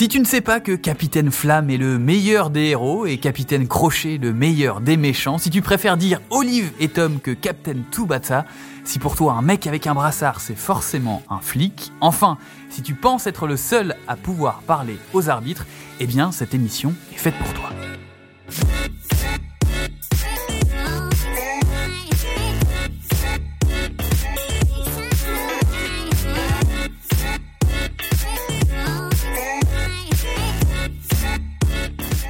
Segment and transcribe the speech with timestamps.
[0.00, 3.68] Si tu ne sais pas que Capitaine Flamme est le meilleur des héros et Capitaine
[3.68, 8.46] Crochet le meilleur des méchants, si tu préfères dire Olive et Tom que Captain Tsubasa,
[8.82, 12.38] si pour toi un mec avec un brassard c'est forcément un flic, enfin,
[12.70, 15.66] si tu penses être le seul à pouvoir parler aux arbitres,
[16.00, 17.68] eh bien cette émission est faite pour toi.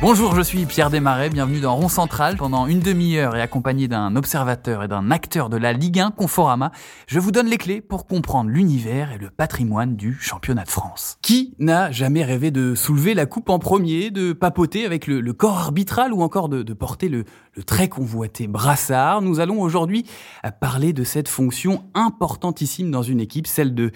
[0.03, 2.39] Bonjour, je suis Pierre Desmarais, bienvenue dans Rond Central.
[2.39, 6.73] Pendant une demi-heure et accompagné d'un observateur et d'un acteur de la Ligue 1 Conforama,
[7.07, 11.19] je vous donne les clés pour comprendre l'univers et le patrimoine du championnat de France.
[11.21, 15.59] Qui n'a jamais rêvé de soulever la coupe en premier, de papoter avec le, corps
[15.59, 17.27] arbitral ou encore de, porter le,
[17.67, 19.21] très convoité brassard?
[19.21, 20.07] Nous allons aujourd'hui
[20.63, 23.93] parler de cette fonction importantissime dans une équipe, celle de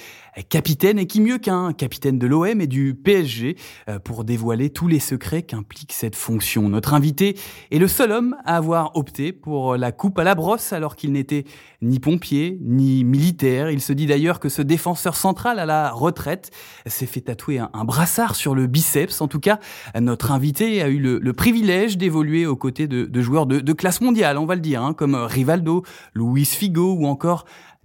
[0.50, 3.56] capitaine, et qui mieux qu'un capitaine de l'OM et du PSG,
[3.88, 6.68] euh, pour dévoiler tous les secrets qu'implique cette fonction.
[6.68, 7.36] Notre invité
[7.70, 11.12] est le seul homme à avoir opté pour la coupe à la brosse alors qu'il
[11.12, 11.44] n'était
[11.82, 13.70] ni pompier ni militaire.
[13.70, 16.50] Il se dit d'ailleurs que ce défenseur central à la retraite
[16.86, 19.20] s'est fait tatouer un, brassard sur le biceps.
[19.20, 19.60] En tout cas,
[20.00, 24.46] notre invité a eu le, privilège d'évoluer aux côtés de, joueurs de, classe mondiale, on
[24.46, 25.84] va le dire, hein, comme Rivaldo,
[26.14, 27.44] Luis Figo ou encore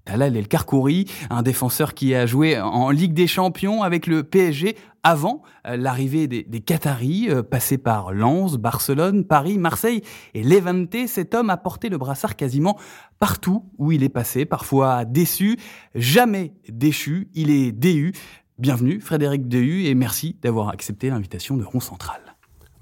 [0.09, 4.75] Talal El Karkouri, un défenseur qui a joué en Ligue des Champions avec le PSG
[5.03, 10.01] avant euh, l'arrivée des, Qataris, euh, passé par Lens, Barcelone, Paris, Marseille
[10.33, 10.95] et Levante.
[11.05, 12.75] Cet homme a porté le brassard quasiment
[13.19, 15.59] partout où il est passé, parfois déçu,
[15.93, 18.13] jamais déchu, il est DU.
[18.57, 22.19] Bienvenue Frédéric DU et merci d'avoir accepté l'invitation de Rond Central.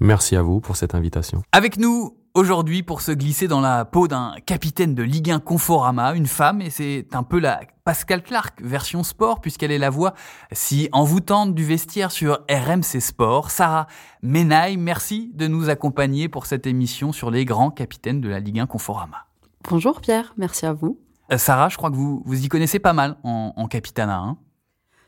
[0.00, 1.42] Merci à vous pour cette invitation.
[1.52, 6.14] Avec nous aujourd'hui pour se glisser dans la peau d'un capitaine de Ligue 1 Conforama,
[6.14, 10.14] une femme, et c'est un peu la Pascal Clark version sport, puisqu'elle est la voix
[10.52, 13.50] si envoûtante du vestiaire sur RMC Sport.
[13.50, 13.88] Sarah
[14.22, 18.60] Menaille, merci de nous accompagner pour cette émission sur les grands capitaines de la Ligue
[18.60, 19.26] 1 Conforama.
[19.68, 21.00] Bonjour Pierre, merci à vous.
[21.32, 24.16] Euh, Sarah, je crois que vous, vous y connaissez pas mal en, en capitana.
[24.16, 24.38] Hein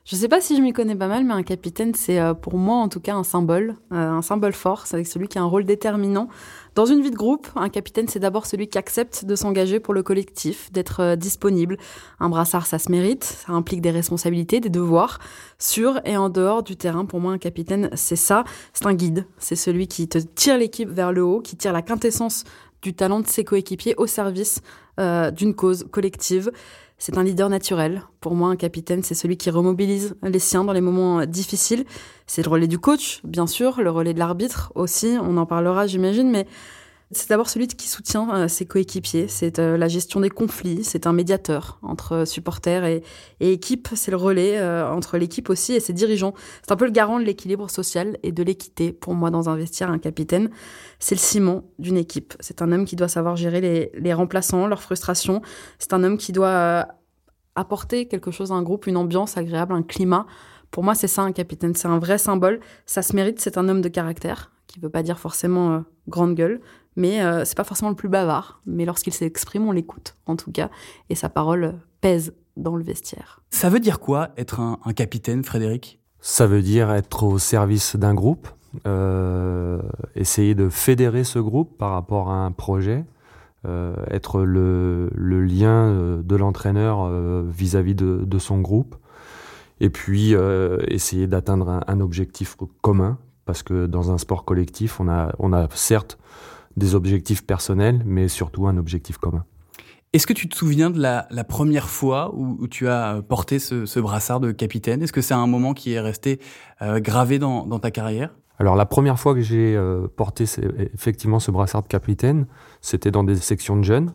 [0.06, 2.32] je ne sais pas si je m'y connais pas mal, mais un capitaine, c'est euh,
[2.32, 4.86] pour moi en tout cas un symbole, euh, un symbole fort.
[4.86, 6.28] C'est celui qui a un rôle déterminant.
[6.74, 9.92] Dans une vie de groupe, un capitaine, c'est d'abord celui qui accepte de s'engager pour
[9.92, 11.76] le collectif, d'être euh, disponible.
[12.18, 15.18] Un brassard, ça se mérite, ça implique des responsabilités, des devoirs,
[15.58, 17.04] sur et en dehors du terrain.
[17.04, 18.44] Pour moi, un capitaine, c'est ça.
[18.72, 19.26] C'est un guide.
[19.36, 22.44] C'est celui qui tire l'équipe vers le haut, qui tire la quintessence
[22.80, 24.62] du talent de ses coéquipiers au service
[25.32, 26.50] d'une cause collective.
[27.02, 28.02] C'est un leader naturel.
[28.20, 31.86] Pour moi, un capitaine, c'est celui qui remobilise les siens dans les moments difficiles.
[32.26, 35.86] C'est le relais du coach, bien sûr, le relais de l'arbitre aussi, on en parlera,
[35.86, 36.46] j'imagine, mais
[37.12, 41.08] c'est d'abord celui qui soutient euh, ses coéquipiers, c'est euh, la gestion des conflits, c'est
[41.08, 43.02] un médiateur entre supporters et,
[43.40, 46.34] et équipe, c'est le relais euh, entre l'équipe aussi et ses dirigeants.
[46.62, 49.56] C'est un peu le garant de l'équilibre social et de l'équité pour moi dans un
[49.56, 50.50] vestiaire, un capitaine.
[51.00, 52.34] C'est le ciment d'une équipe.
[52.38, 55.42] C'est un homme qui doit savoir gérer les remplaçants, leurs frustrations.
[55.80, 56.86] C'est un homme qui doit
[57.56, 60.26] apporter quelque chose à un groupe, une ambiance agréable, un climat.
[60.70, 62.60] Pour moi, c'est ça un capitaine, c'est un vrai symbole.
[62.86, 66.34] Ça se mérite, c'est un homme de caractère, qui ne veut pas dire forcément grande
[66.34, 66.60] gueule,
[66.96, 68.60] mais euh, c'est pas forcément le plus bavard.
[68.66, 70.70] Mais lorsqu'il s'exprime, on l'écoute, en tout cas,
[71.08, 73.40] et sa parole pèse dans le vestiaire.
[73.50, 76.00] Ça veut dire quoi être un, capitaine, Frédéric?
[76.20, 78.48] Ça veut dire être au service d'un groupe,
[78.86, 79.80] euh,
[80.14, 83.04] essayer de fédérer ce groupe par rapport à un projet,
[83.66, 87.10] euh, être le, lien de l'entraîneur
[87.44, 88.96] vis-à-vis de, son groupe,
[89.80, 90.34] et puis
[90.88, 95.66] essayer d'atteindre un, objectif commun, parce que dans un sport collectif, on a, on a
[95.72, 96.18] certes
[96.76, 99.44] des objectifs personnels, mais surtout un objectif commun.
[100.12, 104.40] Est-ce que tu te souviens de la, première fois où, tu as porté ce, brassard
[104.40, 105.02] de capitaine?
[105.02, 106.40] Est-ce que c'est un moment qui est resté
[106.82, 108.34] euh, gravé dans, ta carrière?
[108.58, 110.44] Alors la première fois que j'ai euh, porté
[110.94, 112.46] effectivement ce brassard de capitaine,
[112.80, 114.12] c'était dans des sections de jeunes.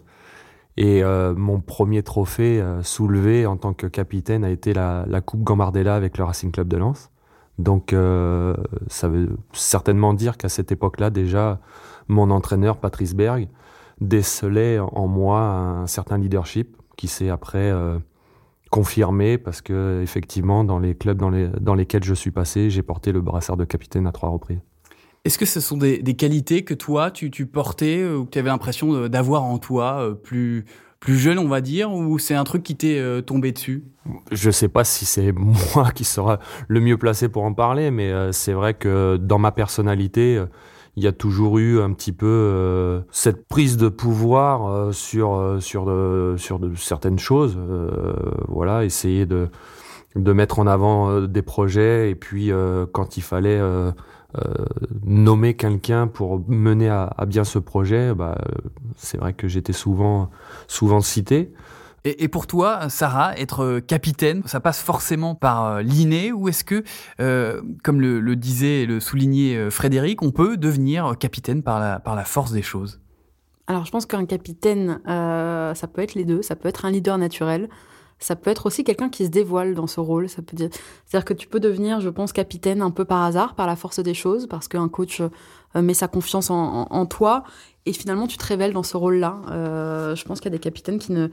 [0.75, 5.43] Et euh, mon premier trophée soulevé en tant que capitaine a été la, la Coupe
[5.43, 7.09] Gambardella avec le Racing Club de Lens.
[7.57, 7.95] Donc
[8.87, 11.61] ça veut certainement dire qu'à cette époque-là déjà
[12.07, 13.47] mon entraîneur, Patrice Berg,
[14.01, 17.97] décelait en moi un certain leadership qui s'est après euh,
[18.71, 22.83] confirmé parce que effectivement dans les clubs dans, les, dans lesquels je suis passé, j'ai
[22.83, 24.59] porté le brassard de capitaine à trois reprises.
[25.23, 28.49] Est-ce que ce sont des, qualités que toi tu, portais euh, ou que tu avais
[28.49, 30.65] l'impression d'avoir en toi euh, plus
[31.01, 33.83] plus jeune, on va dire, ou c'est un truc qui t'est tombé dessus?
[34.31, 35.31] Je sais pas si c'est
[35.75, 39.51] moi qui sera le mieux placé pour en parler, mais c'est vrai que dans ma
[39.51, 40.43] personnalité,
[40.97, 45.35] il y a toujours eu un petit peu euh, cette prise de pouvoir euh, sur
[45.35, 45.85] euh, sur
[46.37, 47.57] sur certaines choses.
[48.47, 49.49] voilà, essayer de
[50.15, 52.49] de mettre en avant des projets et puis
[52.93, 53.59] quand il fallait
[55.03, 58.37] nommer quelqu'un pour mener à, bien ce projet, bah,
[58.95, 60.29] c'est vrai que j'étais souvent,
[60.67, 61.51] souvent cité.
[62.07, 66.83] Et, pour toi, Sarah, être capitaine, ça passe forcément par euh, l'inné ou est-ce que,
[67.19, 71.99] euh, comme le, disait et le soulignait euh, Frédéric, on peut devenir capitaine par la,
[71.99, 73.01] par la force des choses?
[73.65, 77.17] Alors je pense qu'un capitaine, ça peut être les deux, ça peut être un leader
[77.17, 77.67] naturel,
[78.19, 80.29] ça peut être aussi quelqu'un qui se dévoile dans ce rôle.
[80.29, 80.69] Ça peut dire,
[81.07, 83.99] c'est-à-dire que tu peux devenir, je pense, capitaine un peu par hasard, par la force
[83.99, 85.23] des choses, parce qu'un coach
[85.73, 87.43] met sa confiance en, toi,
[87.87, 89.41] et finalement tu te révèles dans ce rôle-là.
[90.13, 91.29] je pense qu'il y a des capitaines qui ne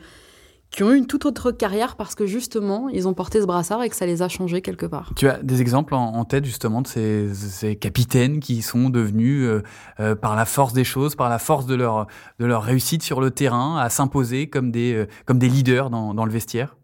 [0.72, 3.82] qui ont eu une toute autre carrière parce que justement, ils ont porté ce brassard
[3.82, 5.12] et que ça les a changés quelque part.
[5.16, 9.62] Tu as des exemples en, tête justement de ces, capitaines qui sont devenus, euh,
[10.00, 12.06] euh, par la force des choses, par la force de leur,
[12.38, 16.14] de leur réussite sur le terrain, à s'imposer comme des, euh, comme des leaders dans,
[16.14, 16.76] dans le vestiaire?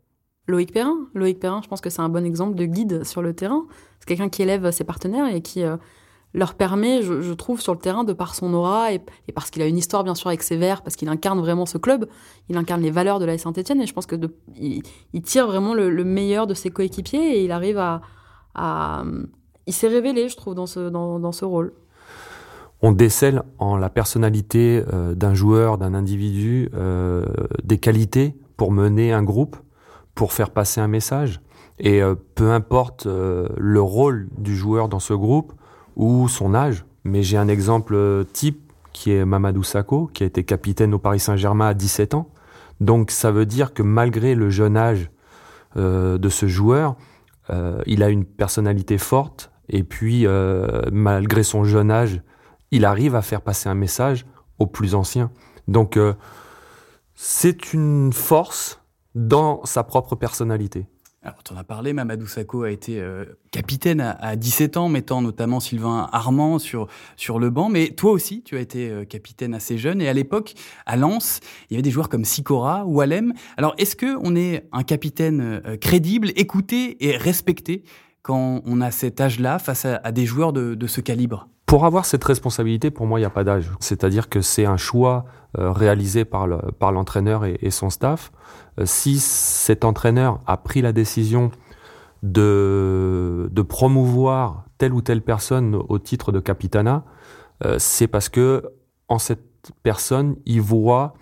[0.47, 0.97] Loïc Perrin.
[1.15, 3.65] Loïc Perrin, je pense que c'est un bon exemple de guide sur le terrain.
[4.01, 5.63] C'est quelqu'un qui élève ses partenaires et qui
[6.35, 9.01] leur permet, je, trouve, sur le terrain, de par son aura et,
[9.35, 11.79] parce qu'il a une histoire bien sûr avec ses verts, parce qu'il incarne vraiment ce
[11.79, 12.07] club,
[12.49, 14.17] il incarne les valeurs de la Saint-Etienne et je pense que
[14.57, 14.83] il,
[15.23, 19.05] tire vraiment le, meilleur de ses coéquipiers et il arrive à,
[19.67, 21.73] il s'est révélé, je trouve, dans ce dans, ce rôle.
[22.81, 27.25] On décèle en la personnalité euh, d'un joueur, d'un individu, euh,
[27.65, 29.57] des qualités pour mener un groupe,
[30.15, 31.41] pour faire passer un message.
[31.81, 35.53] Et euh, peu importe le rôle du joueur dans ce groupe,
[35.99, 36.87] ou son âge.
[37.05, 40.99] Mais j'ai un exemple euh, type qui est Mamadou Sakho, qui a été capitaine au
[40.99, 42.31] Paris Saint-Germain à 17 ans.
[42.81, 45.11] Donc ça veut dire que malgré le jeune âge
[45.77, 46.97] euh, de ce joueur,
[47.51, 50.27] euh, il a une personnalité forte et puis
[50.91, 52.23] malgré son jeune âge,
[52.71, 54.25] il arrive à faire passer un message
[54.59, 55.31] aux plus anciens.
[55.67, 55.99] Donc
[57.15, 58.81] c'est une force
[59.15, 60.87] dans sa propre personnalité.
[61.29, 65.21] Alors, tu en as parlé, Mamadou Sakho a été euh, capitaine à, 17 ans, mettant
[65.21, 66.87] notamment Sylvain Armand sur,
[67.17, 67.69] sur le banc.
[67.69, 70.01] Mais toi aussi, tu as été euh, capitaine assez jeune.
[70.01, 70.55] Et à l'époque,
[70.87, 73.35] à Lens, il y avait des joueurs comme Sikora ou Alem.
[73.59, 77.85] Alors, est-ce qu'on est un capitaine euh, crédible, écouté et respecté
[78.23, 81.47] quand on a cet âge-là face à, des joueurs de, ce calibre?
[81.67, 83.71] Pour avoir cette responsabilité, pour moi, il n'y a pas d'âge.
[83.81, 86.47] C'est-à-dire que c'est un choix réalisé par
[86.93, 88.33] l'entraîneur et, et son staff.
[88.79, 91.51] Euh, si cet entraîneur a pris la décision
[92.23, 97.05] de, de promouvoir telle ou telle personne au titre de capitana,
[97.65, 98.63] euh, c'est parce que
[99.09, 101.15] en cette personne, il voit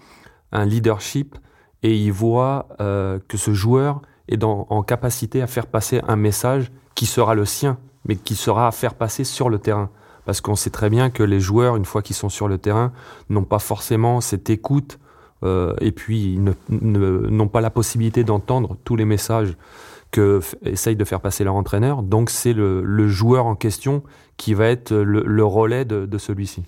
[0.52, 1.36] un leadership
[1.82, 6.72] et il voit euh, que ce joueur est en capacité à faire passer un message
[6.96, 9.90] qui sera le sien, mais qui sera à faire passer sur le terrain.
[10.24, 12.92] Parce qu'on sait très bien que les joueurs, une fois qu'ils sont sur le terrain,
[13.30, 14.98] n'ont pas forcément cette écoute
[15.42, 19.56] euh, et puis ils n'ont pas la possibilité d'entendre tous les messages
[20.10, 22.02] que essaye de faire passer leur entraîneur.
[22.02, 24.02] Donc c'est le, joueur en question
[24.36, 26.62] qui va être le, relais de, de celui-ci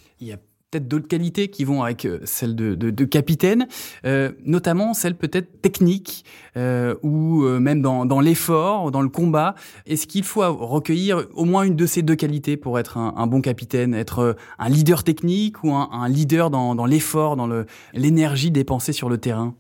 [0.71, 3.69] peut-être d'autres qualités qui vont avec euh, celle de, de, de capitaine,
[4.05, 6.25] euh, notamment celle peut-être technique
[6.57, 9.55] euh, ou euh, même dans, dans l'effort, dans le combat.
[9.87, 13.27] Est-ce qu'il faut recueillir au moins une de ces deux qualités pour être un, un
[13.27, 17.49] bon capitaine, être euh, un leader technique ou un, un leader dans, dans l'effort, dans
[17.95, 19.55] l'énergie dépensée sur le terrain?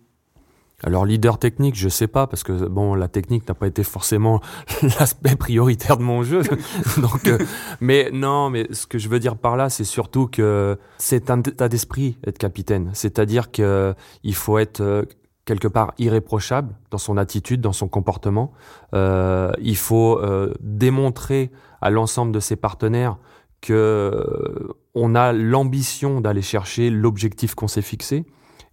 [0.85, 4.41] Alors leader technique, je sais pas parce que bon la technique n'a pas été forcément
[4.83, 6.43] l'aspect prioritaire de mon jeu.
[6.99, 7.39] Donc euh,
[7.81, 11.41] mais non, mais ce que je veux dire par là, c'est surtout que c'est un
[11.41, 15.03] état d'esprit être capitaine, c'est-à-dire que il faut être euh,
[15.49, 18.53] quelque part irréprochable dans son attitude, dans son comportement.
[18.95, 21.51] Euh, il faut euh, démontrer
[21.81, 23.17] à l'ensemble de ses partenaires
[23.63, 28.27] que on a l'ambition d'aller chercher l'objectif qu'on s'est fixé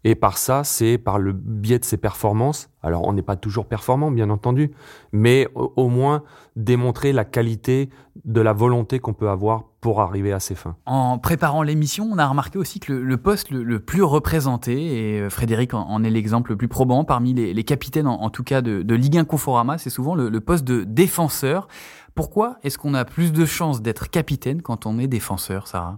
[0.07, 2.69] et par ça, c'est par le biais de ses performances.
[2.83, 4.71] Alors, on n'est pas toujours performant, bien entendu,
[5.11, 6.21] mais au, moins
[6.55, 7.89] démontrer la qualité
[8.23, 10.75] de la volonté qu'on peut avoir pour arriver à ses fins.
[10.85, 15.31] En préparant l'émission, on a remarqué aussi que le, poste le, plus représenté, et euh,
[15.31, 19.17] Frédéric en, est l'exemple le plus probant parmi les, capitaines, en, tout cas de, Ligue
[19.17, 21.67] 1 Conforama, c'est souvent le, le poste de défenseur.
[22.13, 25.97] Pourquoi est-ce qu'on a plus de chances d'être capitaine quand on est défenseur, Sarah?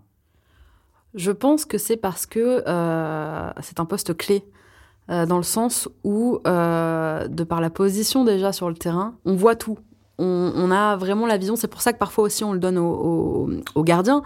[1.18, 4.44] Je pense que c'est parce que euh, c'est un poste clé.
[5.10, 9.36] Euh, dans le sens où, euh, de par la position déjà sur le terrain, on
[9.36, 9.80] voit tout.
[10.20, 11.56] On, a vraiment la vision.
[11.56, 14.24] C'est pour ça que parfois aussi on le donne aux au, gardiens.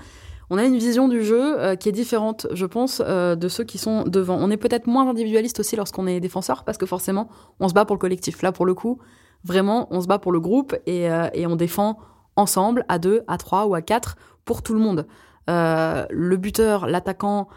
[0.50, 4.04] On a une vision du jeu qui est différente, je pense, de ceux qui sont
[4.04, 4.38] devant.
[4.40, 7.30] On est peut-être moins individualiste aussi lorsqu'on est défenseur, parce que forcément,
[7.60, 8.42] on se bat pour le collectif.
[8.42, 9.00] Là, pour le coup,
[9.44, 12.00] vraiment, on se bat pour le groupe et, et on défend
[12.38, 15.06] ensemble, à deux, à trois ou à quatre, pour tout le monde.
[15.50, 17.48] Euh, le buteur, l'attaquant,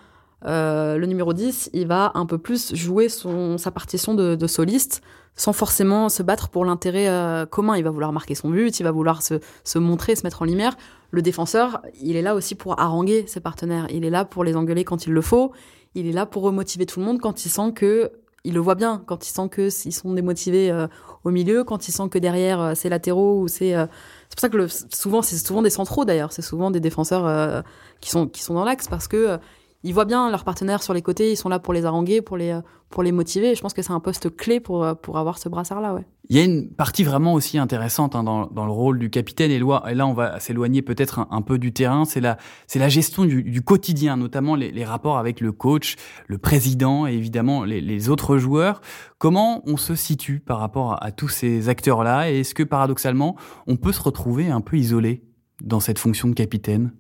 [0.47, 5.03] euh, le numéro 10, il va un peu plus jouer son, sa partition de, soliste
[5.37, 7.77] sans forcément se battre pour l'intérêt euh, commun.
[7.77, 10.45] Il va vouloir marquer son but, il va vouloir se, se, montrer, se mettre en
[10.45, 10.77] lumière.
[11.11, 13.89] Le défenseur, il est là aussi pour haranguer ses partenaires.
[13.91, 15.53] Il est là pour les engueuler quand il le faut.
[15.97, 18.13] Il est là pour remotiver tout le monde quand il sent que
[18.45, 20.87] il le voit bien, quand il sent que s'ils sont démotivés euh,
[21.25, 24.49] au milieu, quand il sent que derrière euh, c'est latéraux ou c'est c'est pour ça
[24.49, 27.65] que le, souvent c'est souvent des centraux d'ailleurs, c'est souvent des défenseurs
[28.01, 29.39] qui sont qui sont dans l'axe parce que
[29.85, 32.39] ils voient bien leurs partenaires sur les côtés, ils sont là pour les haranguer, pour
[32.39, 33.51] les, pour les motiver.
[33.51, 35.93] Et je pense que c'est un poste clé pour, pour avoir ce brassard-là.
[35.93, 36.07] Ouais.
[36.31, 39.51] Il y a une partie vraiment aussi intéressante hein, dans, dans, le rôle du capitaine.
[39.51, 42.07] Et là, on va s'éloigner peut-être un, peu du terrain.
[42.07, 45.97] C'est la, c'est la gestion du, du quotidien, notamment les, les, rapports avec le coach,
[46.29, 48.81] le président et évidemment les, les, autres joueurs.
[49.19, 52.31] Comment on se situe par rapport à, à tous ces acteurs-là?
[52.31, 53.37] Et est-ce que paradoxalement,
[53.67, 55.25] on peut se retrouver un peu isolé
[55.63, 56.93] dans cette fonction de capitaine?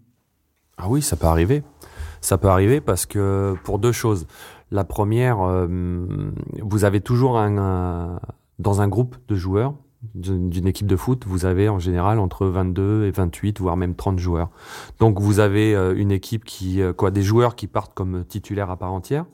[0.76, 1.62] Ah oui, ça peut arriver.
[2.24, 4.26] Ça peut arriver parce que pour deux choses.
[4.70, 5.68] La première, euh,
[6.62, 8.18] vous avez toujours un,
[8.58, 9.74] dans un groupe de joueurs
[10.14, 14.18] d'une équipe de foot, vous avez en général entre 22 et 28, voire même 30
[14.18, 14.48] joueurs.
[15.00, 18.70] Donc vous avez euh, une équipe qui, euh, quoi, des joueurs qui partent comme titulaires
[18.70, 19.26] à part entière.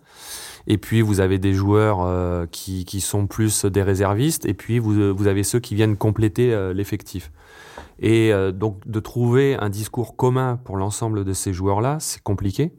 [0.66, 4.46] Et puis vous avez des joueurs qui, qui sont plus des réservistes.
[4.46, 7.32] Et puis vous, vous avez ceux qui viennent compléter l'effectif.
[8.00, 12.72] Et donc de trouver un discours commun pour l'ensemble de ces joueurs-là, c'est compliqué.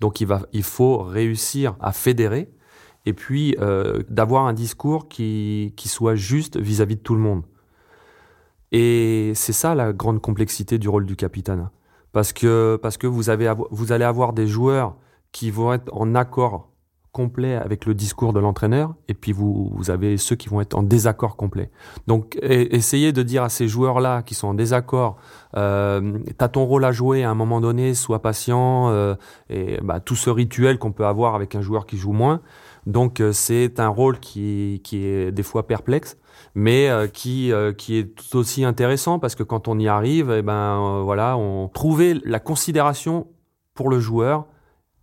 [0.00, 2.50] Donc il, faut réussir à fédérer
[3.06, 7.42] et puis euh, d'avoir un discours qui, soit juste vis-à-vis de tout le monde.
[8.72, 11.70] Et c'est ça la grande complexité du rôle du capitaine.
[12.12, 14.96] Parce que, vous allez avoir des joueurs
[15.32, 16.70] qui vont être en accord
[17.12, 20.74] complet avec le discours de l'entraîneur, et puis vous, vous, avez ceux qui vont être
[20.74, 21.70] en désaccord complet.
[22.06, 25.16] Donc essayez de dire à ces joueurs-là qui sont en désaccord,
[25.56, 29.14] euh, t'as ton rôle à jouer à un moment donné, sois patient, euh,
[29.48, 32.40] et bah, tout ce rituel qu'on peut avoir avec un joueur qui joue moins.
[32.86, 36.16] Donc euh, c'est un rôle qui, qui est des fois perplexe,
[36.54, 40.30] mais euh, qui, euh, qui est tout aussi intéressant parce que quand on y arrive,
[40.30, 43.28] eh ben voilà, on trouvait la considération
[43.74, 44.46] pour le joueur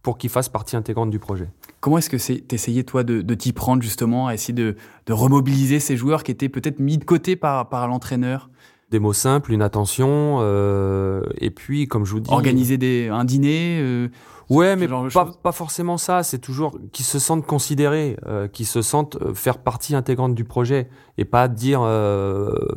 [0.01, 1.49] pour qu'il fasse partie intégrante du projet.
[1.79, 5.13] Comment est-ce que c'est essayé toi de, de t'y prendre justement, à essayer de, de
[5.13, 8.49] remobiliser ces joueurs qui étaient peut-être mis de côté par, par l'entraîneur?
[8.89, 13.25] Des mots simples, une attention, euh, et puis comme je vous dis, organiser des, un
[13.25, 13.81] dîner.
[13.81, 14.07] Euh,
[14.49, 16.23] ouais, mais pas, pas, forcément ça.
[16.23, 20.87] C'est toujours qu'ils se sentent considérés, euh, qu'ils se sentent faire partie intégrante du projet,
[21.17, 21.81] et pas dire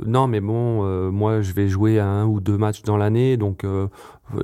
[0.04, 3.64] non, mais bon, moi je vais jouer un ou deux matchs dans l'année, donc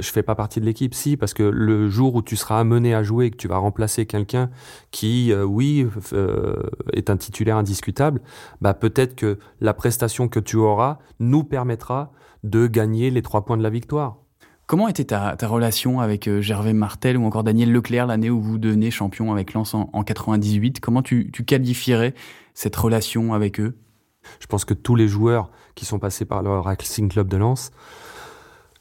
[0.00, 0.94] je fais pas partie de l'équipe.
[0.94, 4.06] Si, parce que le jour où tu seras amené à jouer, que tu vas remplacer
[4.06, 4.50] quelqu'un
[4.90, 6.56] qui, euh, oui, euh,
[6.92, 8.20] est un titulaire indiscutable,
[8.60, 12.12] bah peut-être que la prestation que tu auras nous permettra
[12.44, 14.18] de gagner les trois points de la victoire.
[14.66, 18.40] Comment était ta, ta relation avec euh, Gervais Martel ou encore Daniel Leclerc l'année où
[18.40, 22.14] vous devenez champion avec Lens en, en 98 Comment tu, tu qualifierais
[22.52, 23.78] cette relation avec eux?
[24.40, 27.70] Je pense que tous les joueurs qui sont passés par le Racing Club de Lens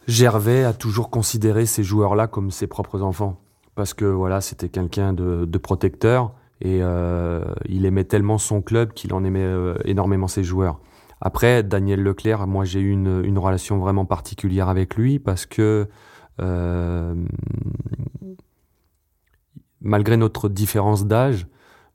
[0.08, 3.42] Gervais a toujours considéré ces joueurs-là comme ses propres enfants.
[3.76, 8.94] Parce que voilà, c'était quelqu'un de, de, protecteur et euh, il aimait tellement son club
[8.94, 10.80] qu'il en aimait euh, énormément ses joueurs.
[11.20, 15.90] Après, Daniel Leclerc, moi j'ai eu une, une, relation vraiment particulière avec lui parce que
[16.42, 17.16] euh,
[19.82, 21.48] malgré notre différence d'âge,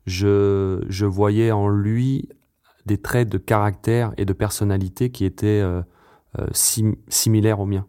[0.05, 2.29] je, je, voyais en lui
[2.85, 5.81] des traits de caractère et de personnalité qui étaient euh,
[6.39, 7.85] euh, sim similaires aux miens.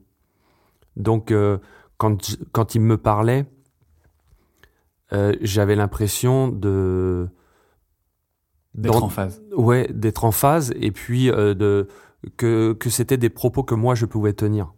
[0.96, 1.58] Donc, euh,
[1.96, 3.46] quand, quand il me parlait,
[5.12, 7.28] euh, j'avais l'impression de
[8.74, 9.42] d'être en phase.
[9.54, 11.88] Ouais, d'être en phase et puis euh, de
[12.36, 14.72] que que c'était des propos que moi je pouvais tenir.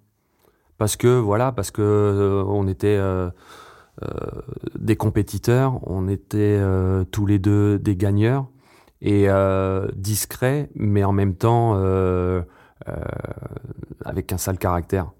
[0.79, 3.01] Parce que voilà, parce que on était
[4.77, 6.61] des compétiteurs, on était
[7.13, 8.49] tous les deux des gagneurs
[9.01, 9.29] et
[9.95, 11.75] discrets, mais en même temps
[14.05, 15.13] avec un sale caractère.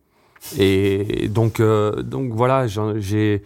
[0.59, 3.43] Et donc, euh, donc voilà, j'ai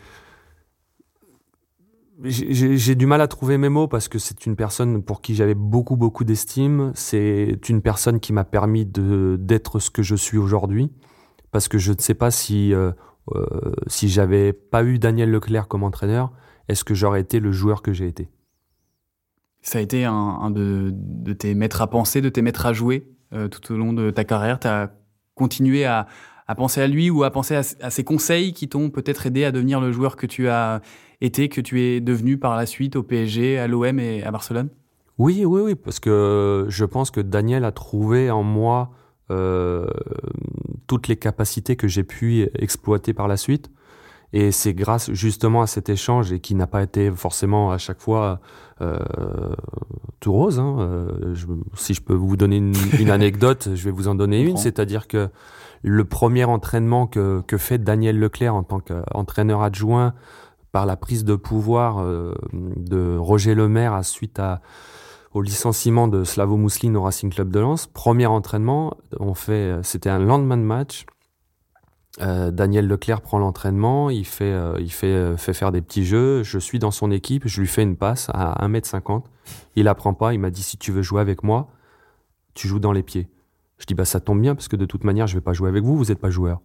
[2.25, 5.55] j'ai du mal à trouver mes mots parce que c'est une personne pour qui j'avais
[5.55, 6.91] beaucoup beaucoup d'estime.
[6.95, 10.91] C'est une personne qui m'a permis d'être ce que je suis aujourd'hui.
[11.53, 12.91] Parce que je ne sais pas si euh,
[13.35, 13.47] euh,
[13.87, 16.33] si j'avais pas eu Daniel Leclerc comme entraîneur,
[16.69, 18.29] est-ce que j'aurais été le joueur que j'ai été?
[19.63, 23.09] Ça a été un, de, de tes maîtres à penser, de tes maîtres à jouer
[23.51, 24.59] tout au long de ta carrière?
[24.59, 24.91] Tu as
[25.35, 26.07] continué à,
[26.49, 29.45] à penser à lui ou à penser à, à ses conseils qui t'ont peut-être aidé
[29.45, 30.81] à devenir le joueur que tu as
[31.21, 34.69] été, que tu es devenu par la suite au PSG, à l'OM et à Barcelone?
[35.19, 38.91] Oui, oui, oui, parce que je pense que Daniel a trouvé en moi
[39.31, 39.87] euh,
[40.87, 43.71] toutes les capacités que j'ai pu exploiter par la suite.
[44.33, 48.01] Et c'est grâce justement à cet échange et qui n'a pas été forcément à chaque
[48.01, 48.41] fois
[48.81, 48.99] euh,
[50.21, 50.61] tout rose.
[50.61, 50.77] Hein.
[50.81, 54.43] Euh, je, si je peux vous donner une, une anecdote, je vais vous en donner
[54.43, 54.57] une.
[54.57, 55.31] C'est-à-dire que
[55.83, 60.15] le premier entraînement que, fait Daniel Leclerc en tant qu'entraîneur adjoint
[60.73, 64.41] par la prise de pouvoir euh, de Roger Lemaire à suite
[65.33, 67.87] au licenciement de Slavo Mousseline au Racing Club de Lens.
[67.87, 71.07] Premier entraînement, on fait, c'était un lendemain de match.
[72.21, 76.43] Euh, Daniel Leclerc prend l'entraînement, il fait, euh, il fait faire des petits jeux.
[76.43, 79.25] Je suis dans son équipe, je lui fais une passe à 1m50.
[79.77, 81.69] Il apprend pas, il m'a dit si tu veux jouer avec moi,
[82.55, 83.29] tu joues dans les pieds.
[83.79, 85.69] Je dis bah ça tombe bien parce que de toute manière je vais pas jouer
[85.69, 86.61] avec vous, vous n'êtes pas joueur.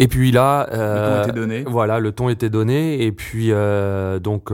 [0.00, 1.64] Et puis là, le ton était donné.
[1.66, 3.50] Voilà, le ton était donné et puis
[4.22, 4.52] donc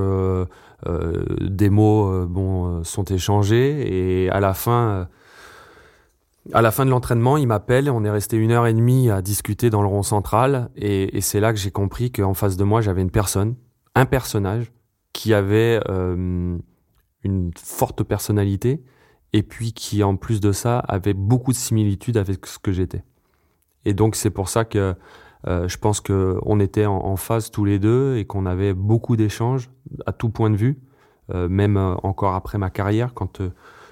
[1.41, 5.09] des mots bon sont échangés et à la fin
[6.53, 9.23] à la fin de l'entraînement, il m'appelle, on est resté une heure et demie à
[9.23, 12.81] discuter dans le rond central, et, c'est là que j'ai compris qu'en face de moi,
[12.81, 13.55] j'avais une personne,
[13.95, 14.73] un personnage,
[15.13, 16.59] qui avait euh,
[17.23, 18.83] une forte personnalité,
[19.35, 23.05] et puis qui, en plus de ça, avait beaucoup de similitudes avec ce que j'étais.
[23.85, 24.95] Et donc, c'est pour ça que
[25.47, 29.71] euh, je pense qu'on était en, phase tous les deux, et qu'on avait beaucoup d'échanges
[30.07, 30.79] à tout point de vue,
[31.35, 33.43] euh, même encore après ma carrière, quand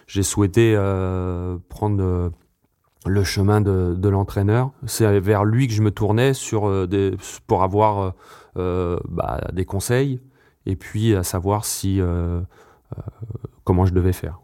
[0.07, 0.75] j'ai souhaité
[1.69, 2.33] prendre
[3.07, 4.71] le chemin de, l'entraîneur.
[4.87, 8.11] C'est vers lui que je me tournais euh, pour avoir euh,
[8.59, 10.21] euh, bah, des conseils
[10.67, 11.65] et puis à savoir
[13.65, 14.42] comment je devais faire.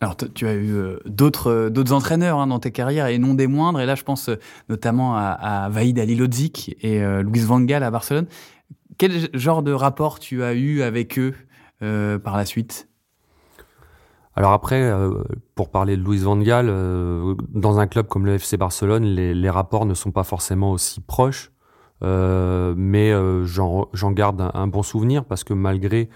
[0.00, 0.72] Alors tu as eu
[1.04, 3.80] d'autres d'autres entraîneurs hein, dans tes carrières et non des moindres.
[3.80, 4.30] Et là, je pense
[4.70, 8.26] notamment à, à Vaïd Alilodzic et Luis Van Gaal à Barcelone.
[8.96, 11.34] Quel genre de rapport tu as eu avec eux
[11.80, 12.88] par la suite?
[14.36, 15.22] Alors après, euh,
[15.54, 19.50] pour parler de Louis Van Gaal, euh, dans un club comme le FC Barcelone, les,
[19.50, 21.52] rapports ne sont pas forcément aussi proches,
[22.02, 23.12] euh, mais
[23.44, 26.08] j'en garde un, bon souvenir parce que malgré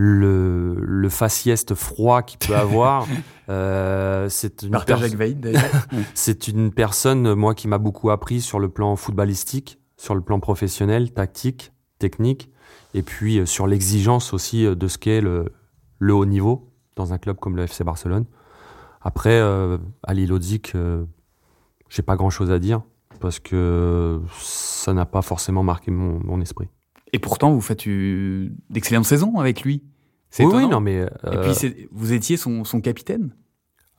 [0.00, 3.06] le, le faciès froid qu'il peut avoir,
[4.28, 4.70] c'est une,
[6.14, 10.38] c'est une personne, moi, qui m'a beaucoup appris sur le plan footballistique, sur le plan
[10.38, 12.50] professionnel, tactique, technique,
[12.94, 15.52] et puis sur l'exigence aussi de ce qu'est le,
[15.98, 18.24] le haut niveau dans un club comme le FC Barcelone.
[19.00, 21.04] Après, euh, Ali Lodzik, euh,
[21.88, 22.82] j'ai pas grand chose à dire
[23.20, 26.68] parce que ça n'a pas forcément marqué mon, esprit.
[27.12, 27.88] Et pourtant, vous faites
[28.70, 29.82] d'excellentes saisons avec lui.
[30.38, 31.06] Oui, oui, non, mais.
[31.32, 33.34] Et puis, euh, vous étiez son, son capitaine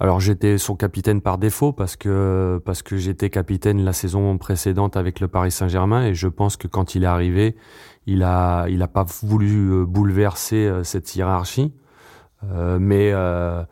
[0.02, 4.96] alors j'étais son capitaine par défaut parce que parce que j'étais capitaine la saison précédente
[4.96, 7.58] avec le Paris Saint-Germain et je pense que quand il est arrivé,
[8.06, 11.74] il a il a pas voulu euh, bouleverser cette hiérarchie.
[12.44, 13.64] Euh, mais euh,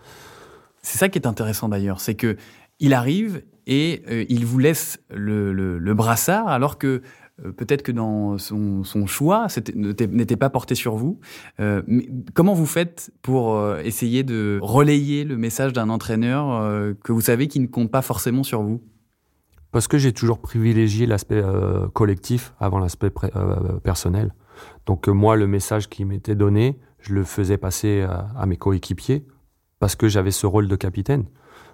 [0.82, 2.38] c'est ça qui est intéressant d'ailleurs, c'est que
[2.80, 7.02] il arrive et euh, il vous laisse le, le, brassard alors que
[7.56, 11.19] peut-être que dans son, son choix n'était pas porté sur vous.
[11.60, 17.47] mais comment vous faites pour essayer de relayer le message d'un entraîneur que vous savez
[17.47, 18.82] qui ne compte pas forcément sur vous?
[19.71, 21.43] Parce que j'ai toujours privilégié l'aspect
[21.93, 23.12] collectif avant l'aspect
[23.84, 24.34] personnel.
[24.86, 29.26] Donc moi, le message qui m'était donné, je le faisais passer à, mes coéquipiers
[29.80, 31.26] parce que j'avais ce rôle de capitaine.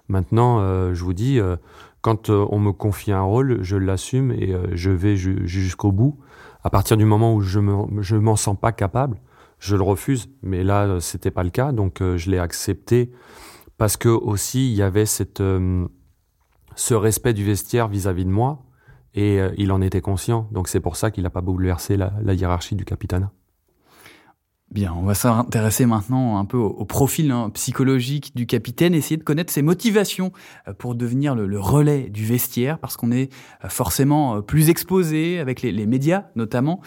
[0.08, 1.56] Maintenant, euh, je vous dis, euh,
[2.04, 6.18] quand euh, on me confie un rôle, je l'assume et je vais jusqu'au bout.
[6.62, 9.22] À partir du moment où je me, m'en sens pas capable,
[9.58, 10.28] je le refuse.
[10.42, 13.10] Mais là, c'était pas le cas, donc je l'ai accepté
[13.78, 15.42] parce que aussi il y avait cette,
[16.76, 18.66] ce respect du vestiaire vis-à-vis de moi
[19.14, 20.46] et il en était conscient.
[20.52, 23.32] Donc c'est pour ça qu'il n'a pas bouleversé la, la hiérarchie du capitana.
[24.70, 29.22] Bien, on va s'intéresser maintenant un peu au, profil hein, psychologique du capitaine, essayer de
[29.22, 30.32] connaître ses motivations
[30.66, 33.32] euh, pour devenir le, relais du vestiaire, parce qu'on est
[33.64, 36.80] euh, forcément euh, plus exposé avec les, médias notamment.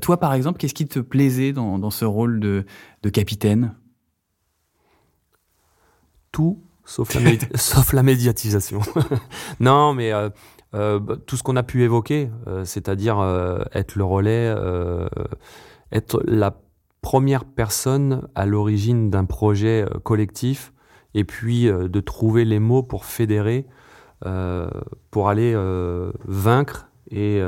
[0.00, 2.64] Toi, par exemple, qu'est-ce qui te plaisait dans, ce rôle de,
[3.12, 3.74] capitaine?
[6.32, 8.80] Tout, sauf la, sauf la médiatisation.
[9.60, 10.12] non, mais
[10.72, 12.30] bah, tout ce qu'on a pu évoquer,
[12.64, 13.20] c'est-à-dire
[13.72, 14.54] être le relais,
[15.92, 16.56] être la
[17.04, 20.72] première personne à l'origine d'un projet euh, collectif
[21.12, 23.66] et puis euh, de trouver les mots pour fédérer,
[24.24, 24.70] euh,
[25.10, 25.54] pour aller
[26.24, 27.42] vaincre et,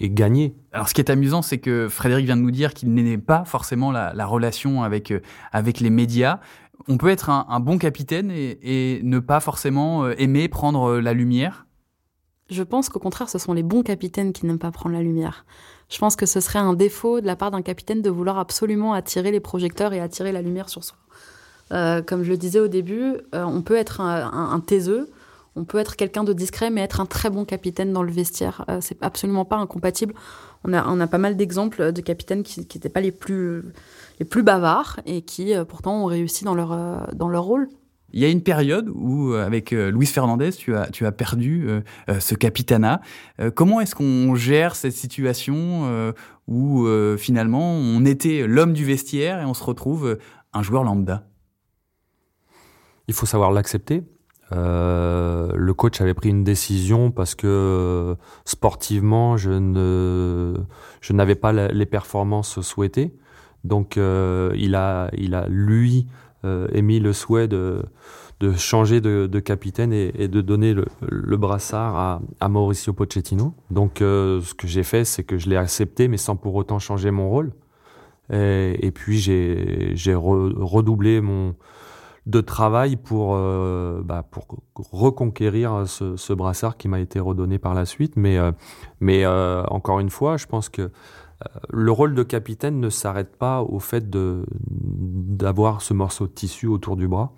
[0.00, 0.54] gagner.
[0.72, 3.44] Alors ce qui est amusant, c'est que Frédéric vient de nous dire qu'il n'aimait pas
[3.44, 5.12] forcément la, relation avec,
[5.50, 6.38] avec les médias.
[6.86, 11.66] On peut être un, bon capitaine et, ne pas forcément aimer prendre la lumière?
[12.48, 15.44] Je pense qu'au contraire, ce sont les bons capitaines qui n'aiment pas prendre la lumière.
[15.90, 18.94] Je pense que ce serait un défaut de la part d'un capitaine de vouloir absolument
[18.94, 20.96] attirer les projecteurs et attirer la lumière sur soi.
[21.72, 25.10] Euh, comme je le disais au début, euh, on peut être un, taiseux,
[25.56, 28.64] On peut être quelqu'un de discret, mais être un très bon capitaine dans le vestiaire.
[28.68, 30.14] Euh, c'est absolument pas incompatible.
[30.64, 33.64] On a, on a pas mal d'exemples de capitaines qui n'étaient pas les plus,
[34.20, 37.68] les plus bavards et qui pourtant ont réussi dans leur, dans leur rôle.
[38.12, 41.68] Il y a une période où, avec Luis Fernandez, tu as, tu as perdu
[42.18, 43.00] ce capitanat.
[43.54, 46.12] comment est-ce qu'on gère cette situation
[46.48, 46.86] où
[47.18, 50.18] finalement on était l'homme du vestiaire et on se retrouve
[50.52, 51.26] un joueur lambda?
[53.08, 54.04] Il faut savoir l'accepter.
[54.52, 60.54] Euh, le coach avait pris une décision parce que euh, sportivement, je ne,
[61.00, 63.16] je n'avais pas les performances souhaitées.
[63.64, 66.06] Donc, euh, il a, il a lui
[66.72, 67.82] émis le souhait de,
[68.40, 73.54] de changer de, capitaine et, de donner le, brassard à, Mauricio Pochettino.
[73.70, 77.10] Donc, ce que j'ai fait, c'est que je l'ai accepté, mais sans pour autant changer
[77.10, 77.52] mon rôle.
[78.32, 81.54] Et, puis, j'ai, j'ai redoublé mon
[82.26, 87.86] de travail pour, euh, bah, pour reconquérir ce, brassard qui m'a été redonné par la
[87.86, 88.16] suite.
[88.16, 88.52] Mais, euh,
[89.00, 90.90] mais euh, encore une fois, je pense que
[91.70, 96.96] le rôle de capitaine ne s'arrête pas au fait d'avoir ce morceau de tissu autour
[96.96, 97.32] du bras.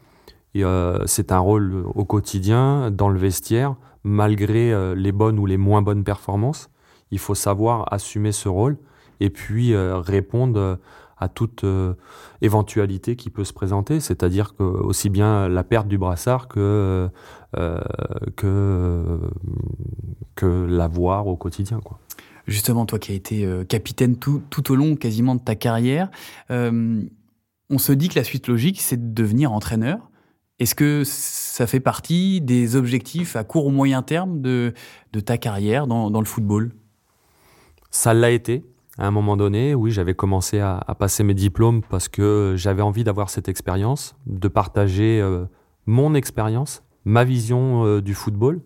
[1.07, 6.05] c'est un rôle au quotidien, dans le vestiaire, malgré les bonnes ou les moins bonnes
[6.05, 6.71] performances.
[7.11, 8.77] Il faut savoir assumer ce rôle
[9.21, 10.79] et puis répondre
[11.23, 11.95] à toute euh,
[12.41, 17.09] éventualité qui peut se présenter, c'est-à-dire que aussi bien la perte du brassard que
[17.57, 17.79] euh,
[20.43, 21.81] l'avoir au quotidien.
[22.46, 26.11] Justement, toi qui as été euh, capitaine tout, au long quasiment de ta carrière,
[26.50, 30.11] on se dit que la suite logique, c'est de devenir entraîneur.
[30.59, 34.74] Est-ce que ça fait partie des objectifs à court ou moyen terme de,
[35.12, 36.72] de ta carrière dans, dans le football?
[37.90, 38.62] Ça l'a été
[38.98, 43.05] à un moment donné, oui, j'avais commencé à, passer mes diplômes parce que j'avais envie
[43.05, 45.46] d'avoir cette expérience, de partager euh,
[45.87, 48.61] mon expérience, ma vision euh, du football.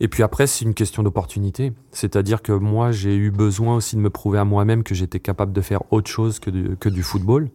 [0.00, 1.72] Et puis après, c'est une question d'opportunité.
[1.92, 5.52] C'est-à-dire que moi, j'ai eu besoin aussi de me prouver à moi-même que j'étais capable
[5.52, 7.50] de faire autre chose que du, que du football.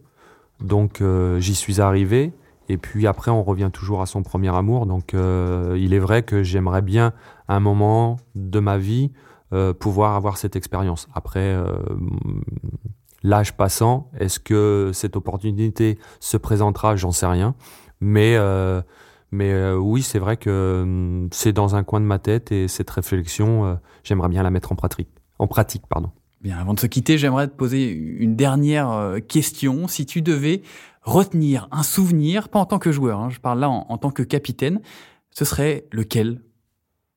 [0.60, 2.32] Donc euh, j'y suis arrivé.
[2.68, 4.86] Et puis après, on revient toujours à son premier amour.
[4.86, 7.12] Donc il est vrai que j'aimerais bien,
[7.48, 9.12] un moment de ma vie,
[9.52, 11.08] euh, pouvoir avoir cette expérience.
[11.14, 11.78] Après, euh,
[13.22, 16.96] l'âge passant, est-ce que cette opportunité se présentera?
[16.96, 17.54] J'en sais rien.
[18.00, 18.36] Mais,
[19.32, 22.90] euh, mais oui, c'est vrai que c'est dans un coin de ma tête et cette
[22.90, 25.08] réflexion, j'aimerais bien la mettre en pratique.
[25.38, 26.10] En pratique, pardon.
[26.40, 29.88] Bien, avant de se quitter, j'aimerais te poser une dernière question.
[29.88, 30.62] Si tu devais
[31.02, 34.22] retenir un souvenir, pas en tant que joueur, hein, je parle là en tant que
[34.22, 34.80] capitaine,
[35.30, 36.40] ce serait lequel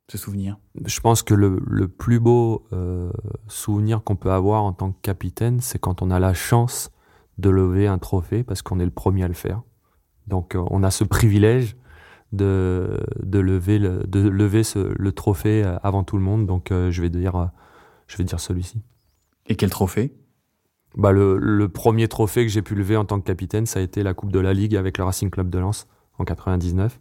[0.10, 0.58] ce souvenir?
[0.86, 3.12] Je pense que le, le plus beau euh,
[3.48, 6.92] souvenir qu'on peut avoir en tant que capitaine, c'est quand on a la chance
[7.38, 9.62] de lever un trophée parce qu'on est le premier à le faire.
[10.28, 11.78] Donc euh, on a ce privilège
[12.32, 16.46] de, de lever, le, de lever ce, le trophée euh, avant tout le monde.
[16.46, 17.50] Donc euh, je vais dire,
[18.08, 18.82] je vais dire celui-ci.
[19.48, 20.14] Et quel trophée?
[20.96, 23.82] Bah le, le premier trophée que j'ai pu lever en tant que capitaine, ça a
[23.82, 25.88] été la Coupe de la Ligue avec le Racing Club de Lens
[26.18, 27.00] en 99.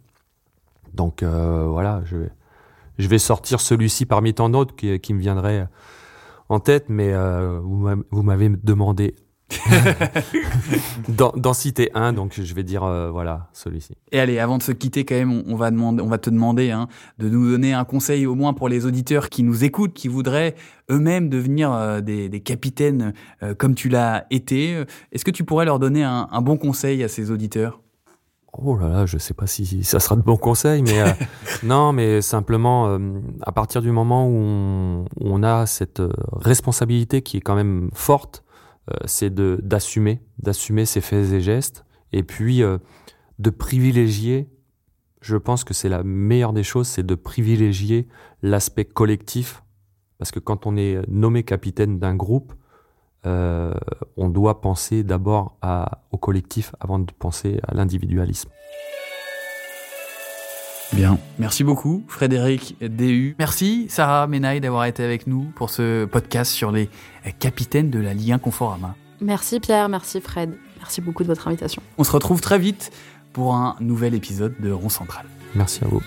[0.93, 2.31] Donc voilà, je vais,
[2.97, 5.67] je vais sortir celui-ci parmi tant d'autres qui, qui, me viendraient
[6.49, 9.15] en tête, mais euh, vous m'avez demandé
[11.09, 13.93] d'en citer un, donc je vais dire euh, voilà celui-ci.
[14.11, 16.71] Et allez, avant de se quitter, quand même, on, va demander, on va te demander
[16.71, 20.07] hein, de nous donner un conseil au moins pour les auditeurs qui nous écoutent, qui
[20.07, 20.55] voudraient
[20.89, 23.13] eux-mêmes devenir euh, des, des, capitaines
[23.57, 24.83] comme tu l'as été.
[25.11, 27.79] Est-ce que tu pourrais leur donner un, un bon conseil à ces auditeurs?
[28.53, 31.11] Oh là là, je sais pas si ça sera de bons conseils, mais euh,
[31.63, 32.99] non, mais simplement euh,
[33.41, 38.43] à partir du moment où on, a cette euh, responsabilité qui est quand même forte,
[39.05, 42.61] c'est de d'assumer, d'assumer ses faits et gestes, et puis
[43.39, 44.49] de privilégier.
[45.21, 48.07] Je pense que c'est la meilleure des choses, c'est de privilégier
[48.41, 49.63] l'aspect collectif,
[50.17, 52.53] parce que quand on est nommé capitaine d'un groupe,
[53.25, 53.73] euh,
[54.15, 55.57] on doit penser d'abord
[56.11, 58.49] au collectif avant de penser à l'individualisme.
[60.93, 63.35] Bien, merci beaucoup Frédéric DU.
[63.37, 66.89] Merci Sarah Menaille d'avoir été avec nous pour ce podcast sur les
[67.39, 68.95] capitaines de la Ligue 1 Conforama.
[69.21, 71.81] Merci Pierre, merci Fred, merci beaucoup de votre invitation.
[71.97, 72.91] On se retrouve très vite
[73.33, 75.25] pour un nouvel épisode de Rond Central.
[75.55, 76.01] Merci à vous.